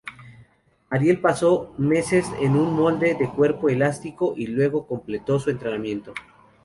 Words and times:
Ariel 0.89 1.19
pasó 1.19 1.75
meses 1.77 2.25
en 2.39 2.55
un 2.55 2.73
molde 2.73 3.13
de 3.13 3.29
cuerpo 3.29 3.69
elástico 3.69 4.33
y 4.35 4.47
luego 4.47 4.87
completó 4.87 5.37
su 5.37 5.51
entrenamiento. 5.51 6.15